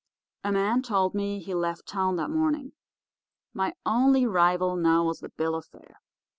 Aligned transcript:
A 0.43 0.51
man 0.51 0.81
told 0.81 1.13
me 1.13 1.37
he 1.37 1.53
left 1.53 1.85
town 1.85 2.15
that 2.15 2.31
morning. 2.31 2.71
My 3.53 3.75
only 3.85 4.25
rival 4.25 4.75
now 4.75 5.03
was 5.03 5.19
the 5.19 5.29
bill 5.29 5.53
of 5.53 5.67
fare. 5.67 6.01